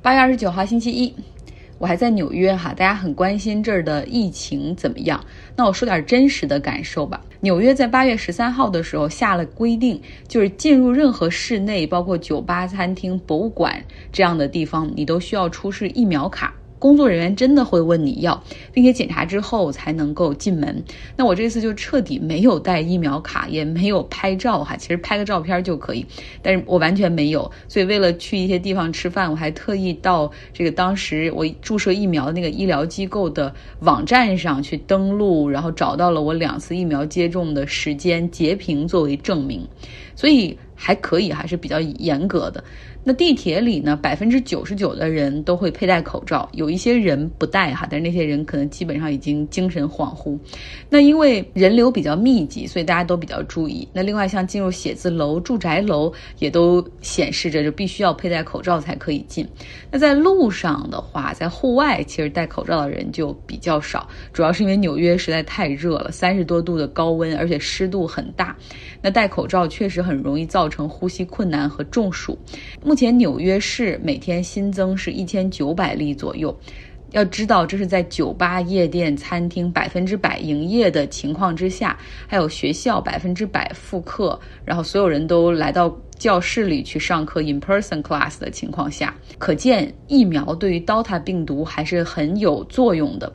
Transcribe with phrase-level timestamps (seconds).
[0.00, 1.12] 八月二十九号星期一，
[1.76, 5.22] 我还在纽约哈，大家很关心这儿的疫情怎么样。
[5.56, 7.20] 那我说点真实的感受吧。
[7.40, 13.82] 纽约在八月十三号的时候下了规定，就是进入任何室内，包括酒吧、餐厅、博物馆
[14.12, 16.54] 这样的地方，你都需要出示疫苗卡。
[16.78, 18.42] 工作人员真的会问你要，
[18.72, 20.84] 并且检查之后才能够进门。
[21.16, 26.06] 那我这次就彻底没有带疫苗卡，也没有拍照哈，其实拍个照片就可以，
[26.42, 27.50] 但是我完全没有。
[27.68, 39.66] 所以为了去一些地方吃饭，我还特意到这个当时我注射疫苗的那个医疗机构的网站上去登录，然后找到了我两次疫苗接种的时间截屏作为证明，
[40.14, 42.62] 所以还可以，还是比较严格的。
[43.04, 50.38] 那地铁里呢，百分之九十九的人都会佩戴口罩，有一些人不戴哈，但是那些人可能基本上已经精神恍惚。
[50.90, 53.88] 那因为人流比较密集，所以大家都比较注意。
[53.94, 59.46] 那另外像进入写字楼、住宅楼，也都显示着就必须要佩戴口罩才可以进。
[59.90, 68.54] 那在路上的话，在户外其实戴口罩的人就比较少，主要是因为纽约实在太热了，三十多度的高温，而且湿度很大。
[69.00, 72.36] 那戴口罩确实很容易造成呼吸困难和中暑。
[72.88, 76.58] 目前纽约市每天新增是一千九百例左右，
[77.10, 93.30] 要知道这是在酒吧、夜店、餐厅百分之百营业的情况之下，还有学校百分之百复课，然后所有人都来到教室里去上课 （in person class） 的情况下，可见疫苗对于 Delta 病毒还是很有作用的。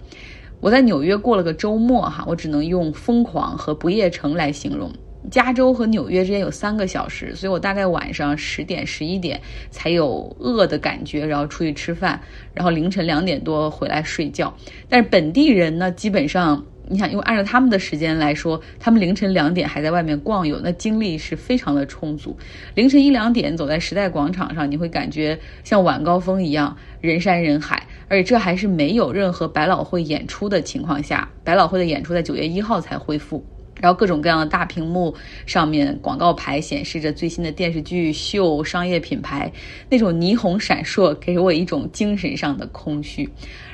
[0.62, 4.92] 我在纽约过了个周末哈，我只能用疯狂和不夜城来形容。
[5.32, 9.40] 加州和纽约之间有三个小时，所以我大概晚上十点、十一点
[9.72, 12.20] 才有饿的感觉，然后出去吃饭，
[12.54, 14.54] 然后凌晨两点多回来睡觉。
[14.90, 22.38] 但是本地人呢，基本上你想，因为按照他们的时间来说，他们凌晨两点还在外面逛悠，那精力是非常的充足。
[22.76, 33.46] 凌晨一两点走在时代广场上，你会感觉像晚高峰一样人山人海，而且这还是没有任何百老汇演出的情况下，百老汇的演出在九月一号才恢复。
[33.84, 35.14] 然后各种各样的大屏幕
[35.46, 39.52] 上面广告牌显示着最新的电视剧、秀、商业品牌，
[39.90, 43.30] 那种霓虹闪烁给我一种精神上的空虚。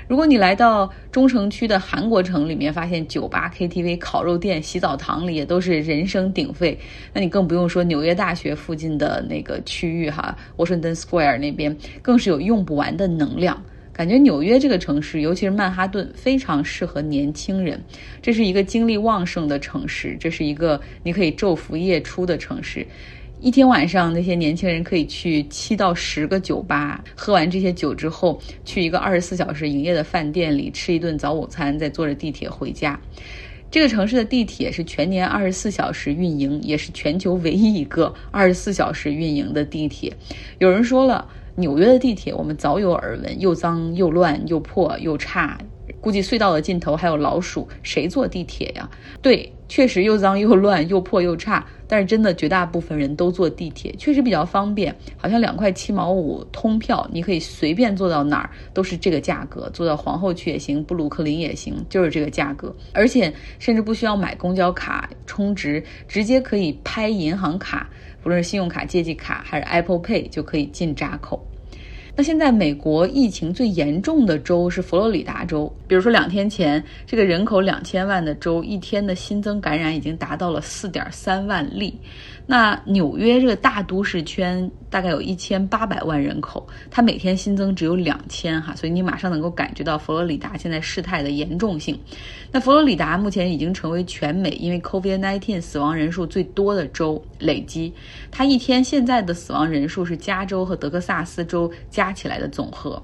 [0.08, 6.80] 如果你来到中城区的韩国城里面，发现酒吧、KTV、烤肉店、洗澡堂里也都是人声鼎沸，
[7.14, 13.64] 那你更不用说纽约大学附近的那个区域哈，Washington Square 那边更是有用不完的能量。
[14.00, 17.84] 感觉纽约这个城市，尤其是曼哈顿，非常适合年轻人。
[18.22, 22.88] 这是一个精力旺盛的城市，这是一个你可以昼伏夜出的城市。
[23.42, 32.98] 一天晚上，那些年轻人可以去七到十个酒吧，喝完这些酒之后，去一个二十四小时营业的饭店里吃一顿早午餐，再坐着地铁回家。
[33.70, 40.14] 这个城市的地铁是全年二十四小时运营，也是全球唯一一个二十四小时运营的地铁。
[40.60, 41.28] 有人说了。
[41.60, 45.58] 纽约的地铁，我们早有耳闻，又脏又乱又破又差，
[46.00, 48.90] 估计隧道的尽头还有老鼠，谁坐地铁呀？
[49.22, 67.90] 对，确实又脏又乱又破又差，但是真的绝大部分人都坐地铁，确实比较方便，好像两块七毛五通票，你可以随便坐到哪儿都是这个价格，坐到皇后区也行，布鲁克林也行，就是这个价格，而且甚至不需要买公交卡充值，直接可以拍银行卡，
[68.22, 71.46] 不论是信用卡、借记卡还是 Apple Pay 就可以进闸口。
[72.20, 81.98] 那现在美国疫情最严重的州是佛罗里达州，比如说两天前，这个人口两千万的州，一天的新增感染已经达到了四点三万例。
[82.46, 92.00] 那纽约这个大都市圈大概有一千八百万人口，它每天新增只有两千哈，所以你马上能够感觉到佛罗里达现在事态的严重性。
[92.52, 97.94] 那佛罗里达目前已经成为全美因为 COVID-19 死亡人数最多的州，累积
[98.32, 103.02] 它一天现在的死亡人数是加州和德克萨斯州加起来的总和。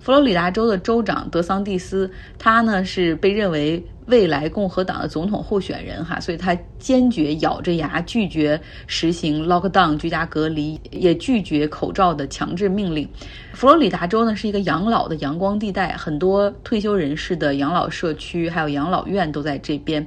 [0.00, 3.82] 佛罗里达州的州长德桑蒂斯，他呢是被认为。
[4.06, 13.08] 未来共和党的总统候选人哈，所以他坚决咬着牙拒绝实行 lockdown 居家隔离，也拒绝口罩的强制命令。
[13.52, 20.04] 佛罗里达州呢是一个养老的阳光地带，很多退休人士的养老社区还有养老院都在这边。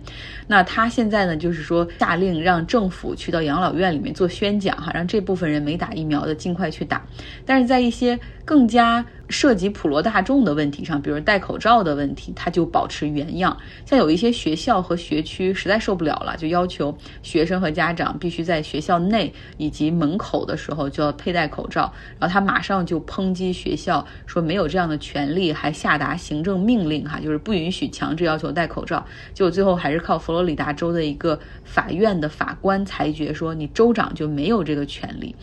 [0.48, 7.06] 那他现在呢就是说下令让政府去到养老院里面做宣讲哈，让这部分人没打疫苗的尽快去打。
[7.46, 13.56] 但是在一些更加涉及普罗大众的问题上，比如戴口罩的问题，他就保持原样。
[13.86, 21.94] 像有一些学校和学区实在受不了了，就要求学生和家长必须在学校内以及门口的时候就要佩戴口罩。
[22.20, 29.06] 然后他马上就抨击学校，说没有这样的权利，还下达行政命令，哈，就是不允许强制要求戴口罩。
[29.34, 35.36] 结果最后还是靠佛罗里达州的一个法院的法官裁决说，你州长就没有这个权利。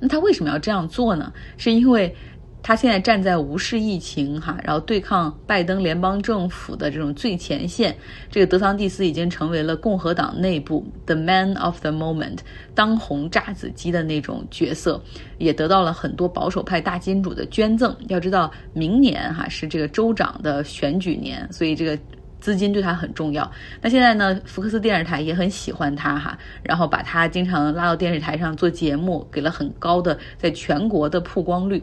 [0.00, 1.32] 那他为什么要这样做呢？
[1.58, 2.16] 是因为。
[2.62, 7.94] 他现在站在无视疫情哈，然后对抗拜登联邦政府的这种最前线。
[8.30, 12.38] 这个德桑蒂斯已经成为了共和党内部 the man of the moment
[12.72, 15.02] 当红炸子鸡的那种角色，
[15.38, 17.94] 也得到了很多保守派大金主的捐赠。
[18.06, 21.98] 要知道，明年哈是这个州长的选举年，所以这个
[22.40, 23.50] 资金对他很重要。
[23.80, 31.82] 那现在呢，福克斯电视台也很喜欢他哈，然后把他经常拉到电视台上做节目，给了很高的在全国的曝光率。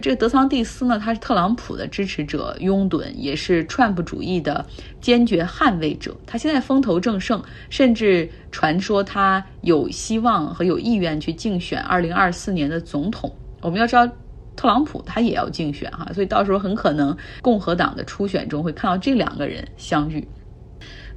[0.00, 4.64] 这个德桑蒂斯呢，他是特朗普的支持者，拥趸，也是 Trump 主义的
[5.00, 6.16] 坚决捍卫者。
[6.26, 13.30] 他现在风头正盛，甚至传说他有希望和有意愿去竞选2024年的总统。
[13.60, 14.06] 我们要知道，
[14.56, 20.26] 特朗普他也要竞选哈，所以到时候很可能共和党的初选中会看到这两个人相遇。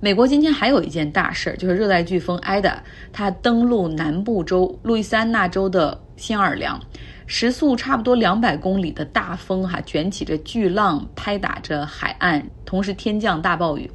[0.02, 2.84] 美国今天还有一件大事儿，就是热带飓风艾达，
[3.14, 6.78] 它登陆南部州路易斯安那州的新奥尔良。
[7.26, 13.90] 时速差不多两百公里的大风，哈，卷起着巨浪，拍打着海岸，同时天降大暴雨。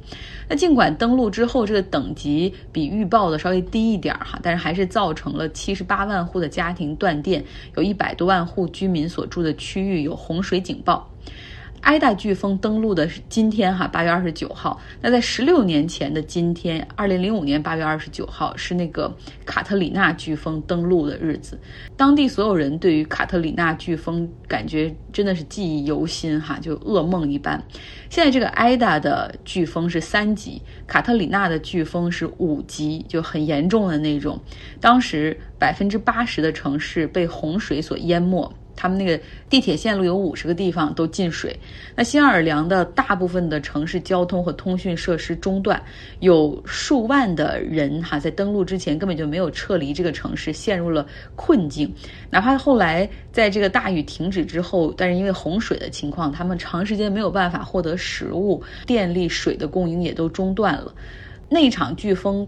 [0.47, 7.43] 那尽管登陆之后，这个等级比预报的稍微低一点儿，哈，但是还是造成了七十八万户的家庭断电，
[7.75, 11.09] 有一百多万户居民所住的区域有洪水警报。
[11.81, 14.79] 埃达飓风登陆的是今天哈，八月二十九号。
[15.01, 19.15] 那在十六年前的今天，二零零五年八月二十九号是那个
[19.45, 21.59] 卡特里娜飓风登陆的日子。
[21.95, 27.63] 当地所有人对于卡特里娜飓风感觉真的是记忆犹新哈，就噩梦一般。
[28.09, 34.39] 现在这个埃达的飓风是三级，卡特里娜的飓风是五级，就很严重的那种。
[34.79, 38.53] 当时百分之八十的城市被洪水所淹没。
[38.79, 41.53] 他们那个地铁线路有五十个地方都进水，
[41.97, 45.83] 那新奥尔良的大部分的城市交通和通讯设施中断，
[46.21, 51.05] 有数万的人哈在登陆之前根本就没有撤离这个城市，陷入了
[51.35, 51.93] 困境。
[52.29, 60.95] 哪怕后来在这个大雨停止之后，但是因为洪水的情况，他们长时间没有办法获得食物、电力、水的供应也都中断了。
[61.49, 62.47] 那场飓风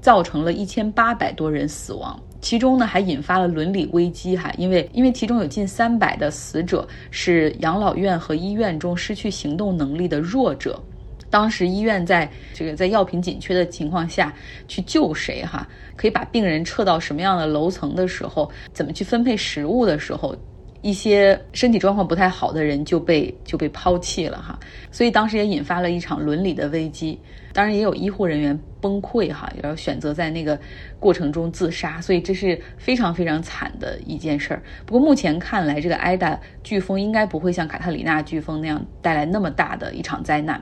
[0.00, 2.16] 造成了一千八百多人死亡。
[2.42, 10.78] 其中呢，还引发了伦理危机哈，因为因为其中有近三百的死者是养老院和医院中失去行动能力的弱者，
[11.30, 14.34] 当时医院在这个在药品紧缺的情况下
[14.66, 15.66] 去救谁哈，
[15.96, 20.36] 可以把病人撤到什么样的楼层的时候，怎么去分配食物的时候。
[20.82, 24.58] 一些身体状况不太好的人就被就被抛弃了哈，
[24.90, 27.18] 所以当时也引发了一场伦理的危机。
[27.54, 30.58] 当然也有医护人员崩溃哈，也要选择在那个
[30.98, 34.62] 过程中自杀，所以这是非常非常惨的一件事儿。
[34.86, 40.60] 不过目前看来，这个埃达飓风应该不会像卡特里娜飓风那样带来那么大的一场灾难。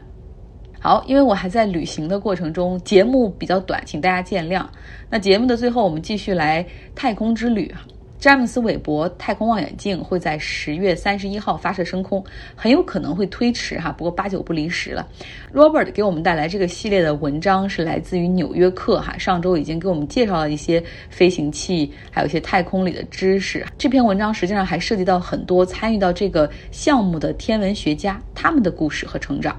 [0.80, 4.66] 好，因为我还在旅行的过程中，节目比较短，请大家见谅。
[5.08, 7.72] 那节目的最后，我们继续来太空之旅。
[8.20, 12.22] 詹姆斯·韦伯太空望远镜会在十月三十一号发射升空，
[12.54, 15.08] 很有可能会推迟哈，不过八九不离十了。
[15.54, 23.66] Robert 给我们带来这个系列的文章是来自于《纽约客》哈，上周已经给我们介绍了一些飞行器，还有一些太空里的知识。
[23.78, 29.58] 这篇文章实际上还涉及到很多参与到这个项目的天文学家他们的故事和成长。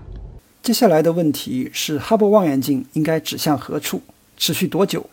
[0.62, 4.00] 接下来的问题是：哈勃望远镜应该指向何处？
[4.38, 5.04] 持续多久？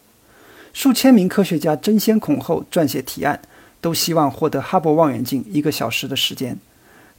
[0.79, 3.43] 数千名科学家争先恐后撰写提案，
[3.81, 6.57] 都希望获得哈勃望远镜一个小时的时间。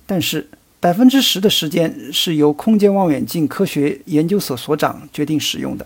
[0.06, 0.48] 但是，
[0.80, 5.86] 百分之十的时间是由空间望远镜科学研究所所长决定使用的。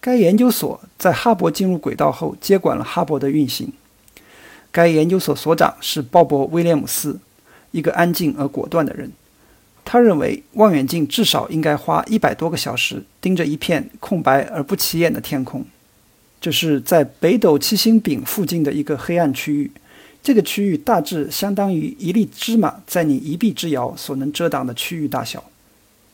[0.00, 3.72] 该研究所在哈勃进入轨道后接管了哈勃的运行。
[4.70, 7.18] 该研究所所长是鲍勃·威廉姆斯，
[7.72, 9.10] 一个安静而果断的人。
[9.84, 15.66] 他认为，望远镜至少应该花一百多个小时盯着一片空白而不起眼的天空。
[16.44, 19.70] 这是在北斗七星柄附近的一个黑暗区域，
[20.22, 25.42] 这个区域大致相当于一粒芝麻在你一臂之遥所能遮挡的区域大小。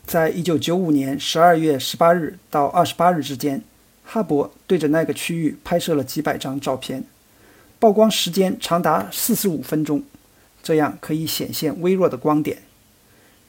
[0.07, 3.61] 在一九九五年十二月十八日到二十八日之间，
[4.05, 7.03] 哈勃对着那个区域拍摄了几百张照片，
[7.81, 10.01] 曝光时间长达四十五分钟，
[10.63, 12.59] 这样可以显现微弱的光点。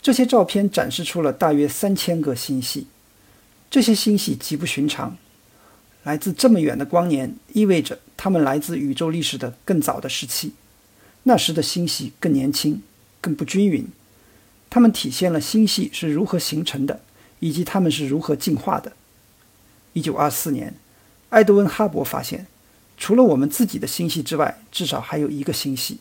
[0.01, 2.87] 这些照片展示出了大约三千个星系，
[3.69, 5.15] 这些星系极不寻常。
[6.03, 10.53] 来自这么远的光年，意味着它们来自宇宙历史的更早的时期。
[11.23, 12.81] 那时的星系更年轻、
[13.21, 13.87] 更不均匀。
[14.69, 17.01] 它们体现了星系是如何形成的，
[17.39, 18.93] 以及它们是如何进化的。
[19.93, 20.73] 一九二四年，
[21.29, 22.47] 埃德温·哈勃发现，
[22.97, 25.99] 除了我们自己的星系之外，至少还有一个星系。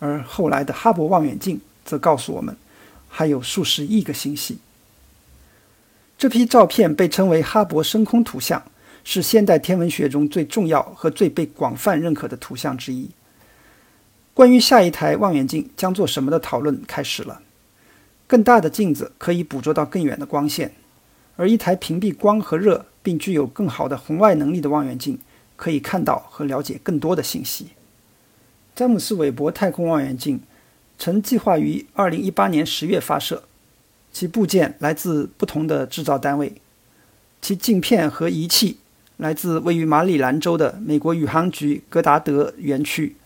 [0.00, 2.56] 而后来的哈勃望远镜则告诉我们，
[3.08, 4.58] 还有数十亿个星系。
[6.16, 8.60] 这批照片被称为哈勃深空图像。
[9.04, 13.08] 是现代天文学中最重要和最被广泛认可的图像之一。
[14.34, 17.42] 关于下一台望远镜将做什么的讨论开始了。
[18.26, 20.72] 更大的镜子可以捕捉到更远的光线，
[21.36, 25.18] 而一台屏蔽光和热并具有更好的红外能力的望远镜
[25.56, 27.68] 可以看到和了解更多的信息。
[28.76, 30.40] 詹姆斯·韦伯太空望远镜
[30.98, 33.42] 曾计划于2018年10月发射，
[34.12, 36.60] 其部件来自不同的制造单位，
[37.40, 38.76] 其镜片和仪器
[39.18, 43.16] 来自位于马里兰州的美国宇航局戈达德园区，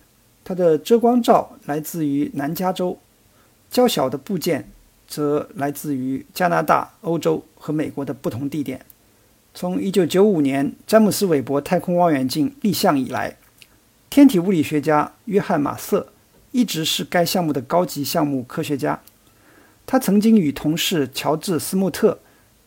[0.43, 2.99] 它的遮光罩来自于南加州，
[3.71, 4.69] 较小的部件
[5.07, 8.85] 则来自于加拿大、欧洲和美国的不同地点。
[9.55, 13.37] 从1995年詹姆斯·韦伯太空望远镜立项以来。
[14.09, 16.13] 天体物理学家约翰·马瑟
[16.51, 19.01] 一直是该项目的高级项目科学家。
[19.85, 22.19] 他曾经与同事乔治·斯穆特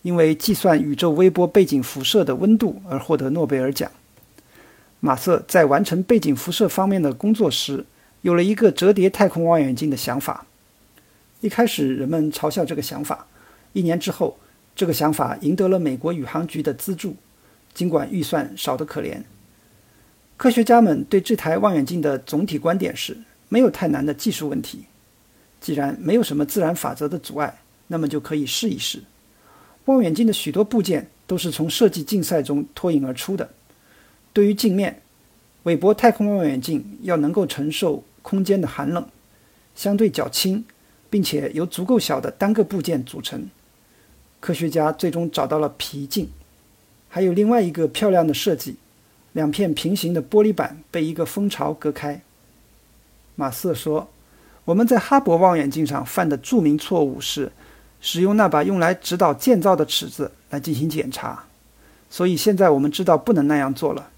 [0.06, 3.92] 因为计算宇宙微波背景辐射的温度而获得诺贝尔奖。
[5.00, 7.84] 马瑟在完成背景辐射方面的工作时，
[8.22, 10.46] 有了一个折叠太空望远镜的想法。
[11.42, 13.26] 一开始，人们嘲笑这个想法。
[13.74, 14.38] 一年之后，
[14.76, 17.16] 这个想法赢得了美国宇航局的资助，
[17.74, 19.18] 尽管预算少得可怜。
[20.38, 23.18] 科学家们对这台望远镜的总体观点是：
[23.50, 24.86] 没有太难的技术问题。
[25.60, 27.58] 既然没有什么自然法则的阻碍，
[27.88, 29.02] 那么就可以试一试。
[29.86, 33.50] 望远镜的许多部件都是从设计竞赛中脱颖而出的。
[34.34, 35.02] 对于镜面，
[35.64, 39.08] 韦伯太空望远镜要能够承受空间的寒冷，
[39.76, 40.66] 相对较轻，
[41.10, 43.50] 并且由足够小的单个部件组成。
[44.40, 46.30] 科学家最终找到了皮镜，
[47.08, 48.76] 还有另外一个漂亮的设计。
[49.34, 52.22] 两片平行的玻璃板被一个蜂巢隔开。
[53.36, 54.08] 马瑟说
[54.64, 57.52] ：“我们在哈勃望远镜上犯的著名错误是
[58.08, 61.46] 使用那把用来指导建造的尺子来进行检查，
[62.08, 64.12] 所以现在我们知道不能那样做了。”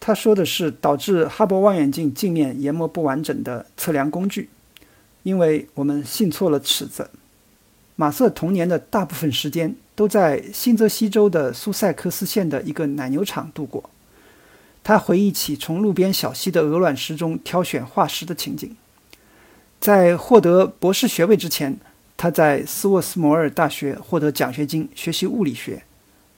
[0.00, 4.50] 他说的是导致哈勃望远镜镜面研磨不完整的测量工具，
[5.22, 7.08] 因为我们信错了尺子。
[7.94, 13.88] 马瑟童年的大部分时间都在新泽西州的苏塞克斯县的一个奶牛场度过。
[14.82, 18.76] 他回忆起从路边小溪的鹅卵石中挑选化石的情景。
[19.80, 21.78] 在获得博士学位之前，
[22.24, 25.82] 他在斯沃斯摩尔大学获得奖学金学习物理学，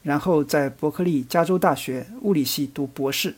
[0.02, 3.37] 然后在伯克利加州大学物理系读博士。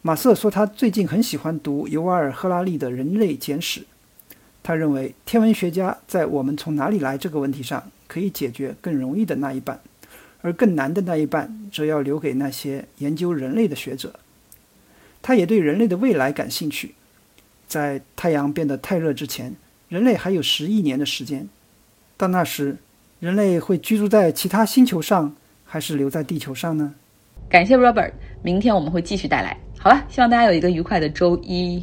[0.00, 3.80] 马瑟说，他最近很喜欢读尤瓦尔·赫拉利的《人类简史》。
[4.62, 9.80] 他认为，天文学家在“我们从哪里来”这个问题上可以解决更容易的那一半。
[10.42, 14.20] 而更难的那一半，则要留给那些研究人类的学者。
[15.20, 16.94] 他也对人类的未来感兴趣。
[17.66, 19.56] 在太阳变得太热之前，
[19.88, 21.48] 人类还有十亿年的时间。
[22.16, 22.76] 到那时，
[23.20, 26.94] 人类会居住在其他星球上，还是留在地球上呢？
[27.48, 29.56] 感谢 Robert，明天我们会继续带来。
[29.78, 31.82] 好了，希望大家有一个愉快的周一。